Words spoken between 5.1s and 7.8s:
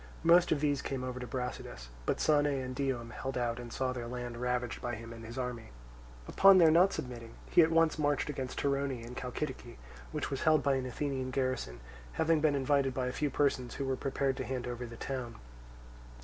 and his army. Upon their not submitting, he at